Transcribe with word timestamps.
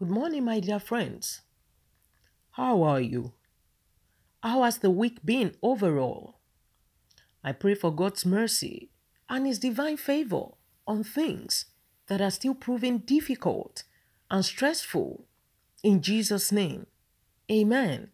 Good 0.00 0.08
morning, 0.08 0.46
my 0.46 0.60
dear 0.60 0.78
friends. 0.78 1.42
How 2.52 2.82
are 2.84 3.02
you? 3.02 3.34
How 4.42 4.62
has 4.62 4.78
the 4.78 4.88
week 4.88 5.18
been 5.26 5.54
overall? 5.60 6.38
I 7.44 7.52
pray 7.52 7.74
for 7.74 7.94
God's 7.94 8.24
mercy 8.24 8.88
and 9.28 9.46
His 9.46 9.58
divine 9.58 9.98
favor 9.98 10.52
on 10.86 11.04
things 11.04 11.66
that 12.06 12.22
are 12.22 12.30
still 12.30 12.54
proving 12.54 13.00
difficult 13.00 13.82
and 14.30 14.42
stressful. 14.42 15.26
In 15.82 16.00
Jesus' 16.00 16.50
name, 16.50 16.86
Amen. 17.52 18.08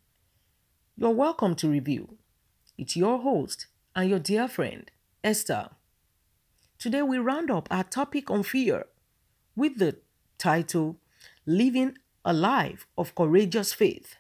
You're 0.96 1.10
welcome 1.10 1.54
to 1.54 1.68
review. 1.68 2.16
It's 2.76 2.96
your 2.96 3.20
host 3.20 3.68
and 3.94 4.10
your 4.10 4.18
dear 4.18 4.48
friend, 4.48 4.90
Esther. 5.22 5.68
Today 6.80 7.02
we 7.02 7.18
round 7.18 7.48
up 7.48 7.68
our 7.70 7.84
topic 7.84 8.28
on 8.28 8.42
fear 8.42 8.86
with 9.54 9.78
the 9.78 9.98
title 10.36 10.98
Living 11.48 11.96
a 12.24 12.32
Life 12.32 12.88
of 12.98 13.14
Courageous 13.14 13.72
Faith. 13.72 14.16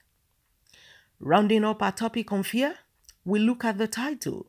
Rounding 1.18 1.64
up 1.64 1.82
our 1.82 1.90
topic 1.90 2.30
on 2.30 2.44
fear, 2.44 2.76
we 3.24 3.40
look 3.40 3.64
at 3.64 3.78
the 3.78 3.88
title 3.88 4.46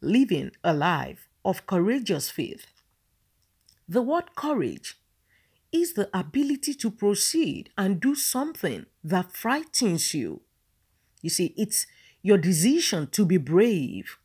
Living 0.00 0.52
a 0.62 0.72
Life 0.72 1.26
of 1.44 1.66
Courageous 1.66 2.30
Faith. 2.30 2.66
The 3.88 4.00
word 4.00 4.36
courage 4.36 4.96
is 5.72 5.94
the 5.94 6.08
ability 6.16 6.74
to 6.74 6.92
proceed 6.92 7.70
and 7.76 8.00
do 8.00 8.14
something 8.14 8.86
that 9.02 9.32
frightens 9.32 10.14
you. 10.14 10.42
You 11.22 11.30
see, 11.30 11.52
it's 11.56 11.88
your 12.22 12.38
decision 12.38 13.08
to 13.08 13.26
be 13.26 13.38
brave. 13.38 14.18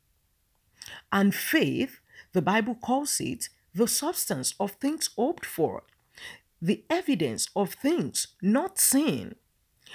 And 1.11 1.33
faith, 1.33 2.01
the 2.33 2.43
Bible 2.43 2.75
calls 2.75 3.19
it 3.19 3.49
the 3.73 3.87
substance 3.87 4.53
of 4.59 4.73
things 4.73 5.09
hoped 5.15 5.47
for, 5.47 5.81
the 6.65 6.83
evidence 6.89 7.47
of 7.55 7.73
things 7.73 8.27
not 8.41 8.79
seen. 8.79 9.35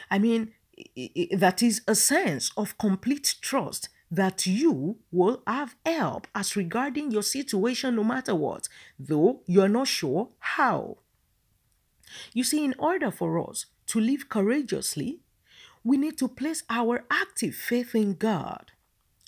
I 0.09 0.21
mean, 0.21 0.53
that 1.37 1.63
is 1.63 1.83
a 1.89 1.97
sense 1.97 2.53
of 2.57 2.79
complete 2.79 3.35
trust 3.41 3.89
that 4.11 4.47
you 4.47 4.99
will 5.11 5.43
have 5.47 5.75
help 5.85 6.29
as 6.33 6.55
regarding 6.57 7.11
your 7.11 7.23
situation 7.23 7.97
no 7.97 8.05
matter 8.05 8.35
what, 8.35 8.69
though 8.99 9.43
you're 9.47 9.69
not 9.69 9.89
sure 9.89 10.29
how. 10.39 10.99
You 12.33 12.45
see, 12.45 12.65
in 12.65 12.75
order 12.79 13.11
for 13.11 13.51
us 13.51 13.67
to 13.87 14.01
live 14.01 14.29
courageously, 14.29 15.21
we 15.83 15.97
need 15.97 16.19
to 16.19 16.29
place 16.29 16.63
our 16.71 17.05
active 17.11 17.55
faith 17.55 17.95
in 17.95 18.15
God. 18.15 18.73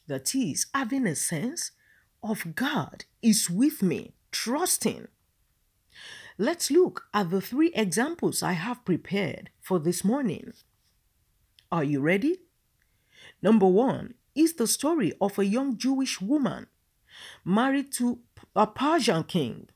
That 0.07 0.35
is, 0.35 0.67
having 0.75 1.07
a 1.07 1.17
sense 1.17 1.73
of 2.23 2.55
God 2.55 3.05
is 3.21 3.51
with 3.51 3.83
me, 3.83 4.15
trusting. 4.31 5.09
Let's 6.43 6.73
look 6.73 7.05
at 7.15 7.31
the 7.31 7.41
three 7.41 7.71
examples 7.73 8.43
I 8.43 8.55
have 8.55 8.85
prepared 8.85 9.51
for 9.61 9.79
this 9.79 10.03
morning. 10.03 10.53
Are 11.71 11.85
you 11.85 12.01
ready? 12.01 12.41
Number 13.41 13.69
one 13.69 14.15
is 14.35 14.55
the 14.55 14.67
story 14.67 15.13
of 15.21 15.39
a 15.39 15.47
young 15.47 15.79
Jewish 15.79 16.21
woman 16.21 16.67
married 17.45 17.93
to 17.93 18.19
a 18.57 18.67
Persian 18.67 19.23
king. 19.23 19.69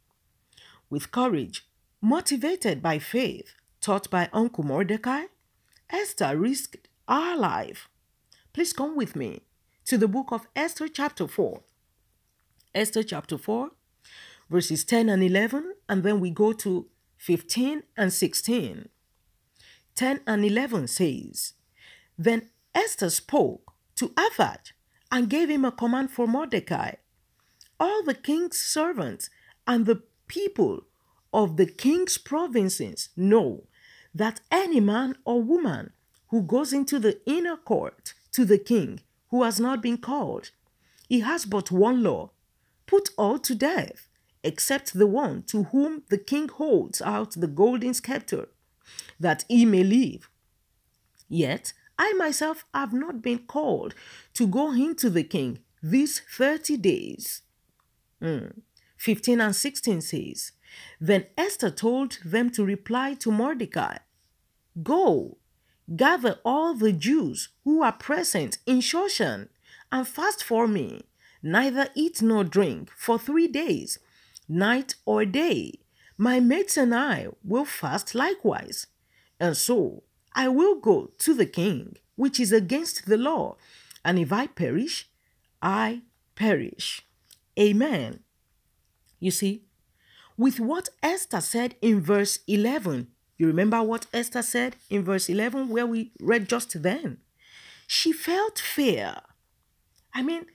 With 0.91 1.13
courage, 1.13 1.69
motivated 2.03 2.83
by 2.83 2.99
faith, 2.99 3.55
taught 3.81 4.11
by 4.11 4.29
Uncle 4.33 4.65
Mordecai, 4.65 5.27
Esther 5.89 6.37
risked 6.37 6.89
her 7.07 7.37
life. 7.37 7.89
Please 8.53 8.73
come 8.73 8.97
with 8.97 9.15
me 9.15 9.43
to 9.85 9.97
the 9.97 10.09
book 10.09 10.33
of 10.33 10.49
Esther, 10.57 10.89
chapter 10.89 11.29
4. 11.29 11.63
Esther, 12.75 13.05
chapter 13.05 13.39
4, 13.39 13.71
verses 14.51 14.83
10 14.83 15.09
and 15.09 15.23
11, 15.23 15.76
and 15.89 16.03
then 16.03 16.21
we 16.21 16.31
go 16.31 16.53
to 16.53 16.87
15 17.19 17.83
and 17.97 18.13
16. 18.13 18.89
10 19.95 20.21
and 20.27 20.45
11 20.45 20.89
says, 20.89 21.55
Then 22.19 22.51
Esther 22.75 23.11
spoke 23.11 23.73
to 23.97 24.09
Hathach 24.11 24.73
and 25.11 25.31
gave 25.31 25.49
him 25.49 25.65
a 25.65 25.73
command 25.73 26.11
for 26.11 26.27
Mordecai. 26.27 26.93
All 27.81 28.03
the 28.03 28.15
king's 28.15 28.59
servants 28.59 29.31
and 29.67 29.87
the 29.87 30.03
people 30.29 30.85
of 31.33 31.57
the 31.57 31.67
king's 31.67 32.19
provinces 32.19 33.11
know 33.17 33.65
that 34.15 34.41
any 34.51 34.81
man 34.81 35.17
or 35.25 35.43
woman 35.43 35.93
who 36.29 36.43
goes 36.43 36.73
into 36.73 36.99
the 36.99 37.21
inner 37.27 37.57
court 37.57 38.15
to 38.33 38.45
the 38.45 38.59
king 38.59 39.01
who 39.31 39.43
has 39.43 39.61
not 39.61 39.83
been 39.83 39.99
called, 39.99 40.51
he 41.09 41.21
has 41.21 41.45
but 41.45 41.71
one 41.71 42.03
law 42.03 42.31
put 42.87 43.11
all 43.17 43.39
to 43.39 43.55
death, 43.55 44.09
except 44.47 44.95
the 44.95 45.07
one 45.07 45.43
to 45.43 45.65
whom 45.65 46.03
the 46.09 46.19
king 46.19 46.49
holds 46.49 47.03
out 47.03 47.33
the 47.33 47.49
golden 47.49 47.93
scepter, 47.93 48.49
that 49.19 49.45
he 49.49 49.65
may 49.65 49.83
live. 49.83 50.31
Yet 51.29 51.73
I 51.99 52.13
myself 52.13 52.65
have 52.73 52.93
not 52.93 53.23
been 53.23 53.41
called 53.41 53.95
to 54.35 54.47
go 54.47 54.73
into 54.73 55.11
the 55.11 55.25
king 55.25 55.59
these 55.83 56.21
30 56.21 56.77
days. 56.77 57.43
Mm. 58.23 58.61
15 58.97 59.41
and 59.41 59.57
16 59.57 60.01
says, 60.01 60.53
Then 61.01 61.27
Esther 61.37 61.71
told 61.71 62.19
them 62.25 62.51
to 62.51 62.65
reply 62.65 63.15
to 63.15 63.31
Mordecai, 63.31 63.99
Go, 64.83 65.39
gather 65.95 66.39
all 66.45 66.75
the 66.75 66.93
Jews 66.93 67.49
who 67.65 67.83
are 67.83 67.93
present 67.93 68.59
in 68.67 68.79
Shushan 68.79 69.49
and 69.91 70.07
fast 70.07 70.43
for 70.43 70.67
me, 70.67 71.03
neither 71.43 71.89
eat 71.95 72.23
nor 72.23 72.45
drink 72.45 72.91
for 72.97 73.19
three 73.19 73.49
days, 73.49 73.99
night 74.49 74.95
or 75.05 75.25
day. 75.25 75.81
My 76.19 76.41
mates 76.41 76.77
and 76.77 76.95
I 76.95 77.29
will 77.45 77.65
fast 77.65 78.15
likewise. 78.15 78.87
And 79.39 79.57
so 79.57 80.03
I 80.35 80.49
will 80.49 80.77
go 80.77 81.11
to 81.19 81.35
the 81.35 81.47
king, 81.47 81.97
which 82.15 82.41
is 82.41 82.53
against 82.53 83.07
the 83.07 83.19
law. 83.19 83.57
And 84.05 84.19
if 84.19 84.33
I 84.33 84.47
perish, 84.47 85.09
I 85.61 86.03
perish. 86.35 87.03
Amen. 87.59 88.21
You 89.19 89.31
see, 89.31 89.63
with 90.37 90.61
what 90.61 90.91
Esther 91.03 91.41
said 91.41 91.75
in 91.81 92.01
verse 92.03 92.41
11, 92.47 93.09
you 93.39 93.47
remember 93.47 93.83
what 93.83 94.07
Esther 94.13 94.43
said 94.43 94.77
in 94.89 95.05
verse 95.05 95.29
11, 95.29 95.69
where 95.69 95.87
we 95.87 96.13
read 96.21 96.49
just 96.49 96.83
then? 96.83 97.19
She 97.87 98.13
felt 98.13 98.59
fear. 98.59 99.17
I 100.15 100.23
mean, 100.23 100.47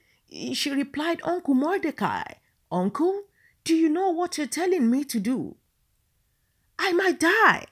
she 0.54 0.70
replied, 0.70 1.20
Uncle 1.24 1.54
Mordecai, 1.54 2.24
Uncle, 2.70 3.22
do 3.64 3.74
you 3.74 3.88
know 3.88 4.10
what 4.10 4.38
you're 4.38 4.46
telling 4.46 4.90
me 4.90 5.04
to 5.04 5.20
do? 5.20 5.56
I 6.78 6.92
might 6.92 7.20
die. 7.20 7.66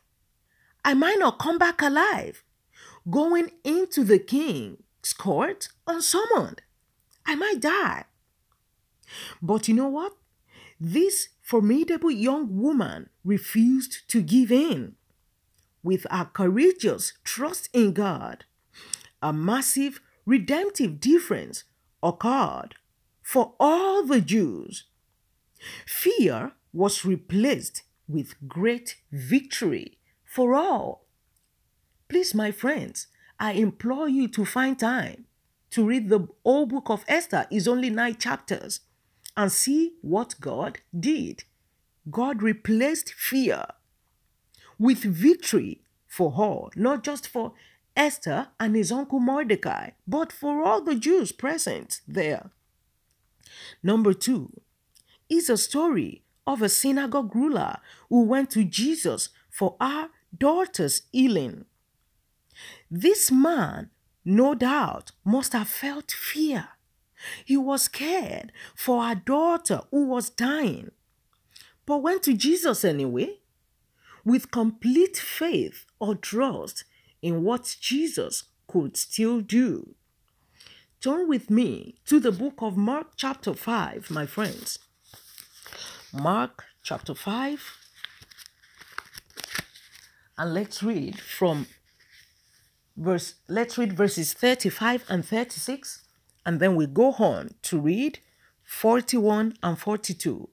I 0.85 0.95
might 0.95 1.19
not 1.19 1.39
come 1.39 1.59
back 1.59 1.83
alive. 1.83 2.43
Going 3.11 3.51
into 3.65 4.05
the 4.05 4.19
king's 4.19 5.13
court 5.17 5.69
unsummoned. 5.87 6.63
I 7.27 7.35
might 7.35 7.61
die. 7.61 8.05
But 9.43 9.69
you 9.69 9.75
know 9.75 9.89
what? 9.89 10.13
This 10.79 11.29
formidable 11.43 12.11
young 12.11 12.57
woman 12.61 13.11
refused 13.25 14.09
to 14.09 14.23
give 14.23 14.53
in. 14.53 14.95
With 15.83 16.07
her 16.11 16.27
courageous 16.33 17.15
trust 17.25 17.69
in 17.73 17.93
God, 17.93 18.45
a 19.23 19.33
massive 19.33 20.01
redemptive 20.25 21.01
difference 21.01 21.65
occurred 22.03 22.77
for 23.23 23.55
all 23.59 24.05
the 24.05 24.21
Jews. 24.21 24.85
Fear 25.87 26.53
was 26.73 27.05
replaced 27.05 27.83
with 28.09 28.35
great 28.49 28.97
victory 29.13 29.99
for 30.25 30.55
all. 30.55 31.07
Please, 32.09 32.35
my 32.35 32.51
friends, 32.51 33.07
I 33.39 33.53
implore 33.53 34.09
you 34.09 34.29
to 34.29 34.45
find 34.45 34.79
time 34.79 35.27
to 35.71 35.87
read 35.87 36.09
the 36.09 36.29
whole 36.45 36.67
book 36.67 36.91
of 36.91 37.05
Esther. 37.09 37.47
It's 37.51 37.69
only 37.69 37.91
nine 37.91 38.17
chapters 38.17 38.81
and 39.37 39.51
see 39.51 39.95
what 40.03 40.41
God 40.41 40.81
did. 40.99 41.45
God 42.11 42.43
replaced 42.43 43.15
fear 43.15 43.67
with 44.79 44.99
victory 44.99 45.83
for 46.07 46.33
all, 46.37 46.71
not 46.75 47.05
just 47.05 47.29
for 47.29 47.53
Esther 47.97 48.49
and 48.59 48.75
his 48.75 48.91
uncle 48.91 49.21
Mordecai, 49.21 49.91
but 50.07 50.33
for 50.33 50.63
all 50.63 50.81
the 50.81 50.95
Jews 50.95 51.33
present 51.33 52.01
there. 52.09 52.51
Number 53.83 54.13
two 54.13 54.61
is 55.31 55.49
a 55.49 55.57
story 55.57 56.23
of 56.47 56.61
a 56.61 56.69
synagogue 56.69 57.35
ruler 57.35 57.77
who 58.09 58.25
went 58.25 58.51
to 58.51 58.65
Jesus 58.65 59.31
for 59.49 59.77
our 59.81 60.11
daughter's 60.37 61.03
healing. 61.13 61.65
This 62.91 63.31
man, 63.31 63.91
no 64.25 64.55
doubt, 64.55 65.13
must 65.25 65.53
have 65.53 65.69
felt 65.69 66.11
fear. 66.11 66.69
He 67.45 67.57
was 67.57 67.83
scared 67.83 68.53
for 68.75 69.03
our 69.03 69.15
daughter 69.15 69.83
who 69.91 70.07
was 70.07 70.31
dying, 70.31 70.91
but 71.87 72.03
went 72.03 72.23
to 72.25 72.35
Jesus 72.35 72.85
anyway, 72.85 73.39
with 74.25 74.51
complete 74.51 75.17
faith 75.17 75.87
or 75.99 76.15
trust 76.15 76.85
in 77.23 77.43
what 77.43 77.77
Jesus 77.81 78.45
could 78.67 78.97
still 78.97 79.41
do. 79.41 79.95
Turn 81.01 81.29
with 81.29 81.51
me 81.51 81.97
to 82.07 82.21
the 82.21 82.33
book 82.33 82.55
of 82.59 82.77
Mark, 82.77 83.13
chapter 83.17 83.55
5, 83.55 84.11
my 84.11 84.27
friends. 84.27 84.79
Mark, 86.13 86.65
chapter 86.83 87.15
5 87.15 87.79
And 90.37 90.55
let's 90.55 90.83
read 90.83 91.21
from 91.21 91.67
verse, 92.97 93.35
let's 93.47 93.79
read 93.79 93.93
verses 93.93 94.33
35 94.33 95.05
and 95.09 95.25
36, 95.25 96.03
and 96.45 96.59
then 96.59 96.75
we 96.75 96.87
go 96.87 97.13
on 97.13 97.51
to 97.63 97.79
read 97.79 98.19
41 98.65 99.55
and 99.63 99.79
42. 99.79 100.49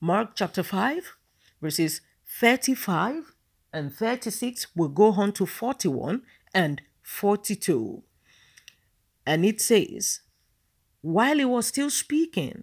Mark 0.00 0.32
chapter 0.36 0.62
5, 0.62 1.16
verses 1.60 2.00
35 2.40 3.34
and 3.72 3.92
36 3.92 4.68
will 4.76 4.88
go 4.88 5.12
on 5.12 5.32
to 5.32 5.44
41 5.44 6.22
and 6.54 6.82
42. 7.02 8.04
And 9.26 9.44
it 9.44 9.60
says, 9.60 10.20
While 11.00 11.38
he 11.38 11.44
was 11.44 11.66
still 11.66 11.90
speaking, 11.90 12.62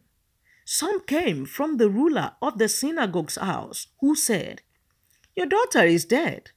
some 0.73 1.01
came 1.01 1.45
from 1.45 1.75
the 1.75 1.89
ruler 1.89 2.31
of 2.41 2.57
the 2.57 2.69
synagogue's 2.69 3.35
house 3.35 3.87
who 3.99 4.15
said, 4.15 4.61
Your 5.35 5.45
daughter 5.45 5.83
is 5.85 6.05
dead. 6.05 6.51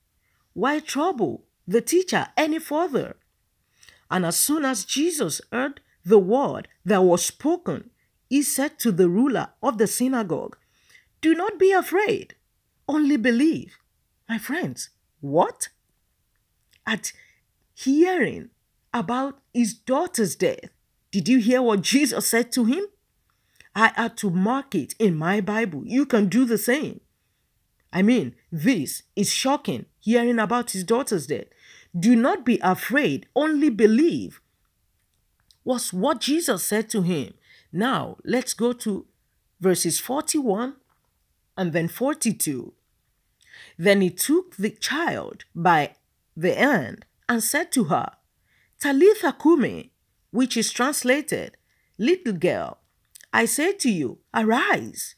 Why 0.53 0.79
trouble 0.79 1.43
the 1.67 1.81
teacher 1.81 2.29
any 2.37 2.61
further? 2.61 3.17
And 4.09 4.25
as 4.25 4.37
soon 4.37 4.65
as 4.65 4.85
Jesus 4.85 5.41
heard 5.51 5.81
the 6.05 6.21
word 6.21 6.69
that 6.85 7.03
was 7.03 7.25
spoken, 7.25 7.91
he 8.31 8.43
said 8.43 8.79
to 8.79 8.93
the 8.93 9.09
ruler 9.09 9.49
of 9.61 9.79
the 9.79 9.89
synagogue, 9.89 10.59
Do 11.21 11.35
not 11.35 11.59
be 11.59 11.73
afraid, 11.73 12.37
only 12.87 13.17
believe. 13.17 13.79
My 14.29 14.39
friends, 14.39 14.91
what? 15.23 15.71
At 16.87 17.13
hearing 17.75 18.51
about 18.93 19.41
his 19.53 19.75
daughter's 19.75 20.37
death, 20.37 20.71
did 21.11 21.29
you 21.29 21.41
hear 21.41 21.61
what 21.61 21.83
Jesus 21.83 22.29
said 22.29 22.53
to 22.53 22.65
him? 22.65 22.85
I 23.75 23.93
had 23.95 24.17
to 24.19 24.31
mark 24.31 24.75
it 24.75 24.95
in 24.99 25.17
my 25.17 25.41
Bible. 25.41 25.83
You 25.85 26.07
can 26.07 26.29
do 26.29 26.45
the 26.45 26.59
same. 26.59 27.01
I 27.93 28.03
mean, 28.03 28.35
this 28.51 29.03
is 29.15 29.33
shocking 29.33 29.87
hearing 30.01 30.39
about 30.39 30.73
his 30.73 30.85
daughter's 30.85 31.27
death. 31.27 31.47
Do 31.97 32.17
not 32.17 32.45
be 32.45 32.59
afraid, 32.63 33.27
only 33.37 33.71
believe, 33.71 34.41
was 35.65 35.93
what 35.93 36.21
Jesus 36.21 36.65
said 36.65 36.91
to 36.91 37.03
him. 37.03 37.35
Now, 37.73 38.19
let's 38.25 38.53
go 38.53 38.73
to 38.73 39.07
verses 39.61 39.99
41 39.99 40.75
and 41.57 41.73
then 41.73 41.89
42. 41.89 42.73
Then 43.79 44.01
he 44.01 44.11
took 44.11 44.57
the 44.57 44.71
child 44.71 45.45
by 45.55 45.95
the 46.37 46.55
hand 46.55 47.07
and 47.29 47.43
said 47.43 47.73
to 47.73 47.85
her, 47.85 48.11
Talitha 48.81 49.37
Kumi, 49.41 49.93
which 50.31 50.57
is 50.57 50.73
translated, 50.73 51.57
Little 51.97 52.33
girl, 52.33 52.79
I 53.35 53.47
say 53.47 53.73
to 53.73 53.91
you, 53.91 54.19
arise. 54.33 55.17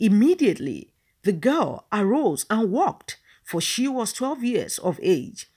Immediately 0.00 0.92
the 1.22 1.32
girl 1.32 1.86
arose 1.92 2.44
and 2.50 2.72
walked, 2.72 3.18
for 3.44 3.60
she 3.60 3.86
was 3.86 4.12
twelve 4.12 4.42
years 4.42 4.78
of 4.78 4.98
age. 5.00 5.48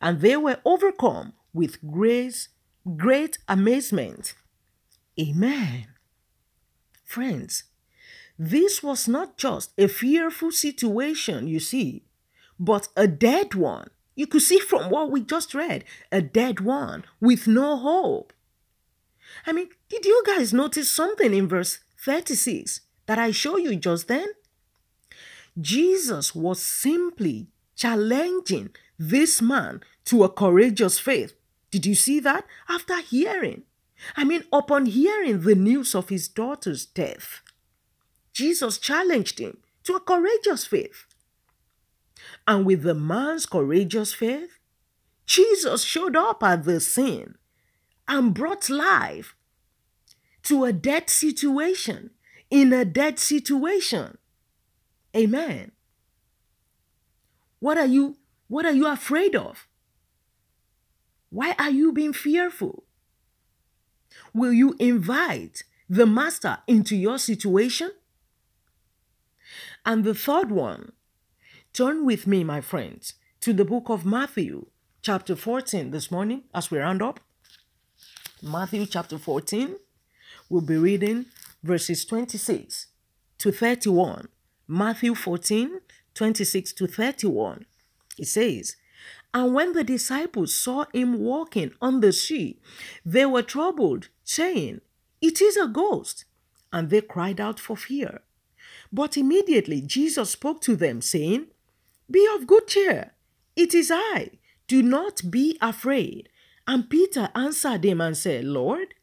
And 0.00 0.20
they 0.20 0.36
were 0.36 0.60
overcome 0.64 1.34
with 1.54 1.80
great, 1.88 2.48
great 2.96 3.38
amazement. 3.46 4.34
Amen. 5.20 5.86
Friends, 7.04 7.62
this 8.36 8.82
was 8.82 9.06
not 9.06 9.38
just 9.38 9.72
a 9.78 9.86
fearful 9.86 10.50
situation, 10.50 11.46
you 11.46 11.60
see, 11.60 12.02
but 12.58 12.88
a 12.96 13.06
dead 13.06 13.54
one. 13.54 13.90
You 14.16 14.26
could 14.26 14.42
see 14.42 14.58
from 14.58 14.90
what 14.90 15.12
we 15.12 15.22
just 15.22 15.54
read 15.54 15.84
a 16.10 16.20
dead 16.20 16.58
one 16.58 17.04
with 17.20 17.46
no 17.46 17.76
hope. 17.76 18.32
I 19.46 19.52
mean, 19.52 19.68
did 19.88 20.04
you 20.04 20.22
guys 20.26 20.52
notice 20.52 20.90
something 20.90 21.34
in 21.34 21.48
verse 21.48 21.80
36 21.98 22.80
that 23.06 23.18
I 23.18 23.30
show 23.30 23.56
you 23.56 23.76
just 23.76 24.08
then? 24.08 24.28
Jesus 25.60 26.34
was 26.34 26.62
simply 26.62 27.48
challenging 27.76 28.70
this 28.98 29.42
man 29.42 29.82
to 30.06 30.24
a 30.24 30.28
courageous 30.28 30.98
faith. 30.98 31.34
Did 31.70 31.86
you 31.86 31.94
see 31.94 32.20
that? 32.20 32.44
After 32.68 33.00
hearing, 33.00 33.64
I 34.16 34.24
mean, 34.24 34.44
upon 34.52 34.86
hearing 34.86 35.40
the 35.40 35.54
news 35.54 35.94
of 35.94 36.08
his 36.08 36.28
daughter's 36.28 36.86
death, 36.86 37.42
Jesus 38.32 38.78
challenged 38.78 39.38
him 39.38 39.58
to 39.84 39.94
a 39.94 40.00
courageous 40.00 40.64
faith. 40.64 41.04
And 42.46 42.64
with 42.64 42.82
the 42.82 42.94
man's 42.94 43.46
courageous 43.46 44.12
faith, 44.12 44.58
Jesus 45.26 45.82
showed 45.82 46.16
up 46.16 46.42
at 46.42 46.64
the 46.64 46.80
scene 46.80 47.36
and 48.12 48.34
brought 48.34 48.68
life 48.68 49.34
to 50.42 50.64
a 50.64 50.72
dead 50.72 51.08
situation 51.08 52.10
in 52.50 52.70
a 52.70 52.84
dead 52.84 53.18
situation. 53.18 54.18
Amen. 55.16 55.72
What 57.58 57.78
are 57.78 57.86
you 57.86 58.18
what 58.48 58.66
are 58.66 58.72
you 58.72 58.86
afraid 58.86 59.34
of? 59.34 59.66
Why 61.30 61.54
are 61.58 61.70
you 61.70 61.90
being 61.90 62.12
fearful? 62.12 62.84
Will 64.34 64.52
you 64.52 64.76
invite 64.78 65.64
the 65.88 66.04
master 66.04 66.58
into 66.66 66.94
your 66.94 67.16
situation? 67.16 67.92
And 69.86 70.04
the 70.04 70.14
third 70.14 70.50
one, 70.50 70.92
turn 71.72 72.04
with 72.04 72.26
me, 72.26 72.44
my 72.44 72.60
friends, 72.60 73.14
to 73.40 73.54
the 73.54 73.64
book 73.64 73.88
of 73.88 74.04
Matthew, 74.04 74.66
chapter 75.00 75.34
14 75.34 75.92
this 75.92 76.10
morning 76.10 76.42
as 76.54 76.70
we 76.70 76.78
round 76.78 77.00
up. 77.00 77.20
Matthew 78.44 78.86
chapter 78.86 79.18
14, 79.18 79.76
we'll 80.50 80.62
be 80.62 80.76
reading 80.76 81.26
verses 81.62 82.04
26 82.04 82.88
to 83.38 83.52
31. 83.52 84.26
Matthew 84.66 85.14
14, 85.14 85.78
26 86.12 86.72
to 86.72 86.88
31. 86.88 87.66
It 88.18 88.26
says, 88.26 88.74
And 89.32 89.54
when 89.54 89.74
the 89.74 89.84
disciples 89.84 90.52
saw 90.52 90.86
him 90.92 91.20
walking 91.20 91.70
on 91.80 92.00
the 92.00 92.12
sea, 92.12 92.58
they 93.06 93.26
were 93.26 93.42
troubled, 93.42 94.08
saying, 94.24 94.80
It 95.20 95.40
is 95.40 95.56
a 95.56 95.68
ghost. 95.68 96.24
And 96.72 96.90
they 96.90 97.00
cried 97.00 97.40
out 97.40 97.60
for 97.60 97.76
fear. 97.76 98.22
But 98.92 99.16
immediately 99.16 99.80
Jesus 99.80 100.32
spoke 100.32 100.60
to 100.62 100.74
them, 100.74 101.00
saying, 101.00 101.46
Be 102.10 102.26
of 102.34 102.48
good 102.48 102.66
cheer, 102.66 103.12
it 103.54 103.72
is 103.72 103.92
I, 103.94 104.30
do 104.66 104.82
not 104.82 105.30
be 105.30 105.56
afraid. 105.60 106.28
And 106.72 106.88
Peter 106.88 107.28
answered 107.34 107.84
him 107.84 108.00
and 108.00 108.16
said, 108.16 108.46
Lord, 108.46 108.94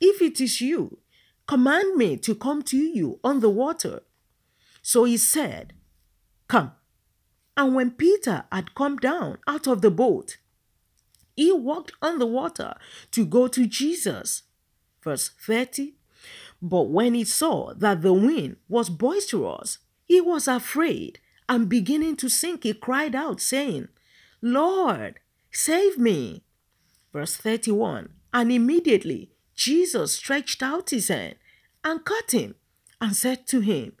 if 0.00 0.20
it 0.20 0.40
is 0.40 0.60
you, 0.60 0.98
command 1.46 1.94
me 1.94 2.16
to 2.16 2.34
come 2.34 2.60
to 2.62 2.76
you 2.76 3.20
on 3.22 3.38
the 3.38 3.48
water. 3.48 4.02
So 4.82 5.04
he 5.04 5.16
said, 5.16 5.74
Come. 6.48 6.72
And 7.56 7.76
when 7.76 7.92
Peter 7.92 8.46
had 8.50 8.74
come 8.74 8.96
down 8.96 9.38
out 9.46 9.68
of 9.68 9.80
the 9.80 9.92
boat, 9.92 10.38
he 11.36 11.52
walked 11.52 11.92
on 12.02 12.18
the 12.18 12.26
water 12.26 12.74
to 13.12 13.24
go 13.24 13.46
to 13.46 13.64
Jesus. 13.64 14.42
Verse 15.00 15.28
30 15.46 15.94
but 16.60 16.88
when 16.88 17.14
he 17.14 17.22
saw 17.22 17.74
that 17.74 18.02
the 18.02 18.12
wind 18.12 18.56
was 18.68 18.90
boisterous, 18.90 19.78
he 20.04 20.20
was 20.20 20.48
afraid, 20.48 21.20
and 21.48 21.68
beginning 21.68 22.16
to 22.16 22.28
sink, 22.28 22.64
he 22.64 22.74
cried 22.74 23.14
out, 23.14 23.40
saying, 23.40 23.86
Lord, 24.42 25.20
save 25.52 25.96
me. 25.96 26.42
Verse 27.14 27.36
31 27.36 28.08
And 28.32 28.50
immediately 28.50 29.30
Jesus 29.54 30.14
stretched 30.14 30.64
out 30.64 30.90
his 30.90 31.08
hand 31.08 31.36
and 31.84 32.04
caught 32.04 32.32
him, 32.32 32.56
and 33.00 33.14
said 33.14 33.46
to 33.46 33.60
him, 33.60 33.92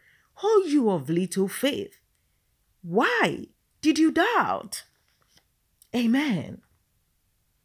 O 0.42 0.64
you 0.66 0.90
of 0.90 1.08
little 1.08 1.46
faith, 1.46 1.98
why 2.82 3.46
did 3.80 3.98
you 3.98 4.10
doubt? 4.10 4.84
Amen. 5.94 6.62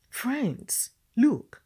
Friends, 0.09 0.91
look, 1.17 1.63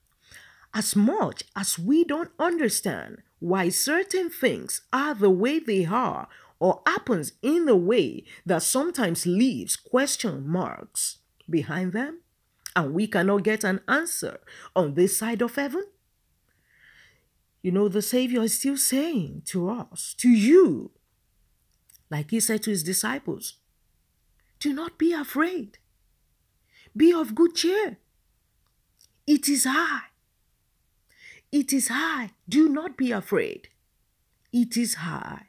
as 0.73 0.95
much 0.95 1.43
as 1.55 1.77
we 1.77 2.05
don't 2.05 2.31
understand 2.39 3.17
why 3.39 3.67
certain 3.67 4.29
things 4.29 4.81
are 4.93 5.13
the 5.13 5.29
way 5.29 5.59
they 5.59 5.85
are 5.85 6.29
or 6.59 6.81
happens 6.85 7.33
in 7.41 7.65
the 7.65 7.75
way 7.75 8.23
that 8.45 8.63
sometimes 8.63 9.25
leaves 9.25 9.75
question 9.75 10.47
marks 10.47 11.17
behind 11.49 11.91
them, 11.91 12.22
and 12.75 12.93
we 12.93 13.07
cannot 13.07 13.43
get 13.43 13.63
an 13.63 13.81
answer 13.87 14.39
on 14.75 14.93
this 14.93 15.17
side 15.17 15.41
of 15.41 15.55
heaven, 15.55 15.85
you 17.61 17.71
know, 17.71 17.87
the 17.87 18.01
Savior 18.01 18.43
is 18.43 18.57
still 18.57 18.77
saying 18.77 19.43
to 19.45 19.69
us, 19.69 20.13
to 20.17 20.29
you, 20.29 20.91
like 22.09 22.31
he 22.31 22.39
said 22.39 22.63
to 22.63 22.69
his 22.69 22.83
disciples, 22.83 23.55
do 24.59 24.73
not 24.73 24.97
be 24.97 25.13
afraid. 25.13 25.77
Be 26.95 27.11
of 27.11 27.35
good 27.35 27.55
cheer. 27.55 27.97
It 29.25 29.47
is 29.47 29.65
I. 29.67 30.01
It 31.51 31.71
is 31.71 31.89
I. 31.91 32.31
Do 32.47 32.67
not 32.69 32.97
be 32.97 33.11
afraid. 33.11 33.69
It 34.51 34.75
is 34.77 34.97
I. 34.99 35.43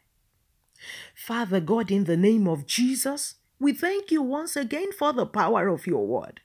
Father 1.15 1.61
God, 1.61 1.91
in 1.91 2.05
the 2.05 2.17
name 2.17 2.47
of 2.47 2.67
Jesus, 2.67 3.37
we 3.59 3.73
thank 3.73 4.11
you 4.11 4.23
once 4.23 4.57
again 4.57 4.93
for 4.93 5.13
the 5.13 5.27
power 5.27 5.69
of 5.69 5.87
your 5.87 6.07
word. 6.07 6.41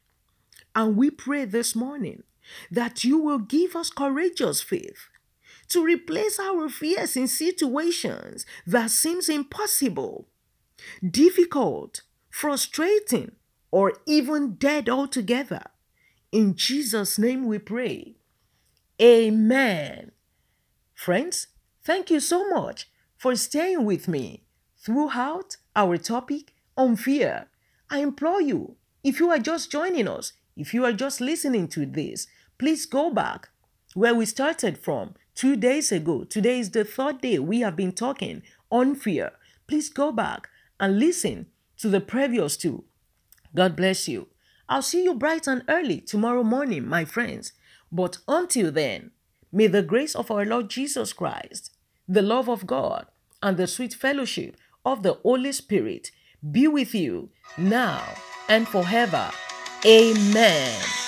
And 0.75 0.95
we 0.95 1.09
pray 1.09 1.45
this 1.45 1.75
morning 1.75 2.23
that 2.71 3.03
you 3.03 3.17
will 3.17 3.39
give 3.39 3.75
us 3.75 3.89
courageous 3.89 4.61
faith 4.61 5.09
to 5.69 5.83
replace 5.83 6.39
our 6.39 6.67
fears 6.69 7.15
in 7.15 7.27
situations 7.27 8.45
that 8.65 8.89
seems 8.89 9.29
impossible, 9.29 10.27
difficult, 11.07 12.01
frustrating, 12.29 13.33
or 13.71 13.93
even 14.07 14.55
dead 14.55 14.89
altogether. 14.89 15.63
In 16.31 16.55
Jesus' 16.55 17.19
name 17.19 17.45
we 17.45 17.59
pray. 17.59 18.15
Amen. 19.01 20.11
Friends, 20.93 21.47
thank 21.83 22.09
you 22.09 22.19
so 22.19 22.47
much 22.49 22.89
for 23.17 23.35
staying 23.35 23.85
with 23.85 24.07
me 24.07 24.43
throughout 24.77 25.57
our 25.75 25.97
topic 25.97 26.53
on 26.75 26.95
fear. 26.95 27.47
I 27.89 27.99
implore 27.99 28.41
you, 28.41 28.75
if 29.03 29.19
you 29.19 29.29
are 29.29 29.39
just 29.39 29.71
joining 29.71 30.07
us, 30.07 30.33
if 30.59 30.73
you 30.73 30.83
are 30.83 30.91
just 30.91 31.21
listening 31.21 31.69
to 31.69 31.85
this, 31.85 32.27
please 32.57 32.85
go 32.85 33.09
back 33.09 33.49
where 33.93 34.13
we 34.13 34.25
started 34.25 34.77
from 34.77 35.15
two 35.33 35.55
days 35.55 35.89
ago. 35.89 36.25
Today 36.25 36.59
is 36.59 36.71
the 36.71 36.83
third 36.83 37.21
day 37.21 37.39
we 37.39 37.61
have 37.61 37.77
been 37.77 37.93
talking 37.93 38.43
on 38.69 38.93
fear. 38.93 39.31
Please 39.67 39.89
go 39.89 40.11
back 40.11 40.49
and 40.77 40.99
listen 40.99 41.47
to 41.77 41.87
the 41.87 42.01
previous 42.01 42.57
two. 42.57 42.83
God 43.55 43.77
bless 43.77 44.09
you. 44.09 44.27
I'll 44.67 44.81
see 44.81 45.03
you 45.03 45.15
bright 45.15 45.47
and 45.47 45.63
early 45.69 46.01
tomorrow 46.01 46.43
morning, 46.43 46.85
my 46.85 47.05
friends. 47.05 47.53
But 47.89 48.17
until 48.27 48.69
then, 48.69 49.11
may 49.53 49.67
the 49.67 49.81
grace 49.81 50.13
of 50.13 50.29
our 50.29 50.45
Lord 50.45 50.69
Jesus 50.69 51.13
Christ, 51.13 51.71
the 52.07 52.21
love 52.21 52.49
of 52.49 52.67
God, 52.67 53.07
and 53.41 53.55
the 53.55 53.65
sweet 53.65 53.93
fellowship 53.93 54.57
of 54.85 55.03
the 55.03 55.13
Holy 55.13 55.53
Spirit 55.53 56.11
be 56.51 56.67
with 56.67 56.93
you 56.93 57.29
now 57.57 58.03
and 58.49 58.67
forever. 58.67 59.31
Amen. 59.85 60.98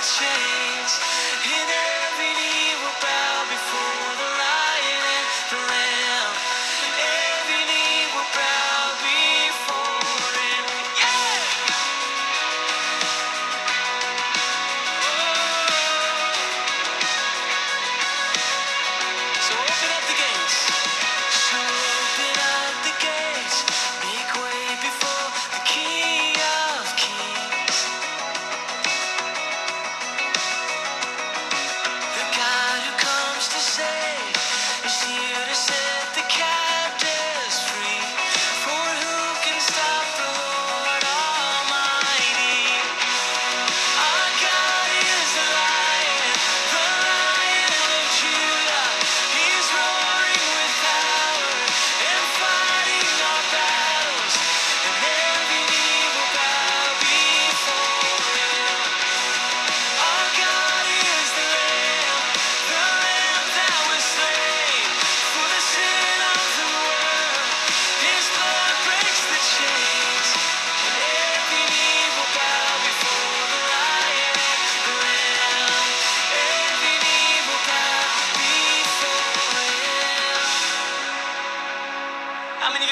Breaks 0.00 1.27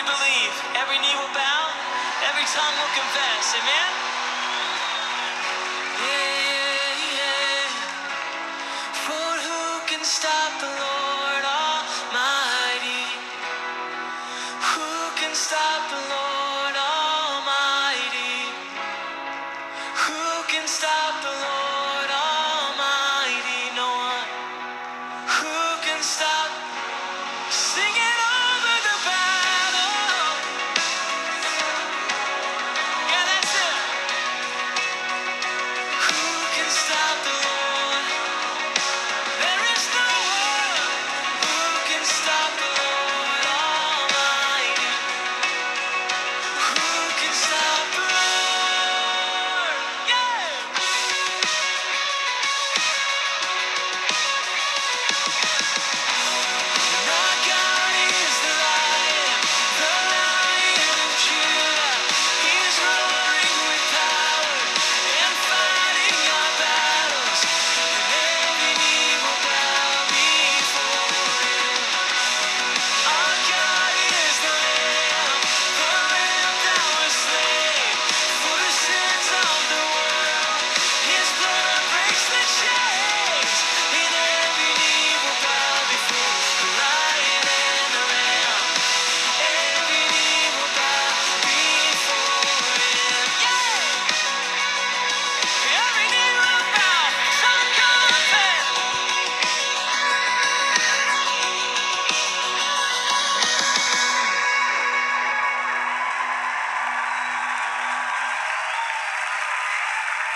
believe 0.06 0.54
every 0.78 0.98
knee 1.02 1.16
will 1.18 1.34
bow, 1.34 1.62
every 2.30 2.46
tongue 2.54 2.76
will 2.78 2.94
confess? 2.94 3.58
Amen. 3.58 4.05